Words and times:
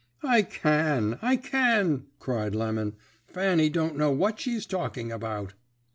"'I 0.23 0.41
can, 0.49 1.19
I 1.21 1.35
can,' 1.35 2.07
cried 2.17 2.55
Lemon. 2.55 2.95
'Fanny 3.27 3.69
don't 3.69 3.95
know 3.97 4.09
what 4.09 4.39
she's 4.39 4.65
talking 4.65 5.11
about.' 5.11 5.53